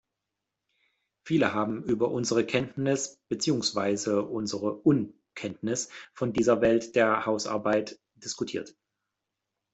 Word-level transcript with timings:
Viele 1.27 1.53
haben 1.53 1.83
über 1.83 2.09
unsere 2.09 2.43
Kenntnis, 2.43 3.19
beziehungsweise 3.29 4.23
unsere 4.23 4.73
Unkenntnis 4.73 5.89
von 6.15 6.33
dieser 6.33 6.59
Welt 6.61 6.95
der 6.95 7.27
Hausarbeit 7.27 7.99
diskutiert. 8.15 8.75